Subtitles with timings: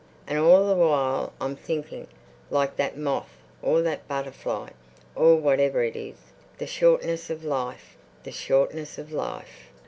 [0.25, 2.07] And all the while I'm thinking,
[2.49, 4.71] like that moth, or that butterfly,
[5.13, 6.15] or whatever it is,
[6.57, 7.97] 'The shortness of life!
[8.23, 9.69] The shortness of life!